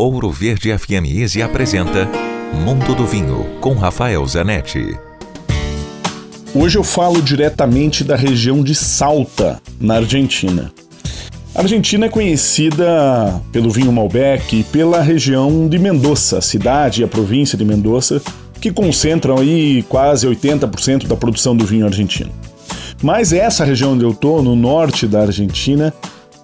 [0.00, 2.08] Ouro Verde FM Easy apresenta
[2.64, 4.96] Mundo do Vinho com Rafael Zanetti.
[6.54, 10.70] Hoje eu falo diretamente da região de Salta, na Argentina.
[11.52, 17.04] A Argentina é conhecida pelo vinho Malbec e pela região de Mendoza, a cidade e
[17.04, 18.22] a província de Mendoza,
[18.60, 22.30] que concentram aí quase 80% da produção do vinho argentino.
[23.02, 25.92] Mas essa região onde eu estou, no norte da Argentina,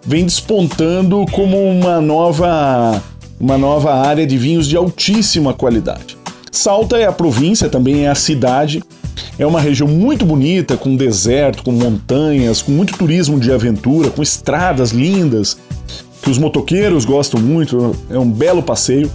[0.05, 3.01] vem despontando como uma nova
[3.45, 6.17] uma nova área de vinhos de altíssima qualidade.
[6.51, 8.83] Salta é a província, também é a cidade.
[9.39, 14.23] É uma região muito bonita, com deserto, com montanhas, com muito turismo de aventura, com
[14.23, 15.59] estradas lindas,
[16.23, 19.11] que os motoqueiros gostam muito, é um belo passeio.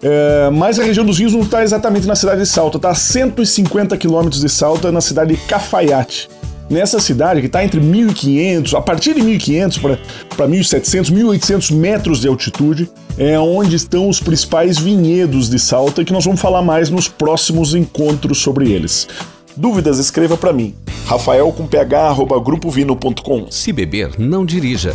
[0.00, 2.94] É, mas a região dos vinhos não está exatamente na cidade de Salta, está a
[2.94, 6.28] 150 quilômetros de Salta, na cidade de Cafayate
[6.70, 9.98] nessa cidade que está entre 1.500, a partir de 1.500
[10.36, 16.12] para 1.700, 1.800 metros de altitude, é onde estão os principais vinhedos de Salta, que
[16.12, 19.08] nós vamos falar mais nos próximos encontros sobre eles.
[19.56, 20.74] Dúvidas, escreva para mim.
[21.04, 23.50] Rafael com ph, grupovino.com.
[23.50, 24.94] Se beber, não dirija.